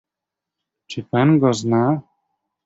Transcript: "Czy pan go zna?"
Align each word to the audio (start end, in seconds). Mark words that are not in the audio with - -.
"Czy 0.87 1.03
pan 1.03 1.39
go 1.39 1.53
zna?" 1.53 2.01